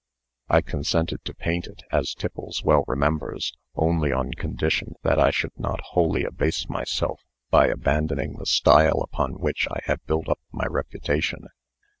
[0.49, 5.51] I consented to paint it, as Tiffles well remembers, only on condition that I should
[5.55, 10.65] not wholly abase myself by abandoning the style upon which I have built up my
[10.65, 11.45] reputation."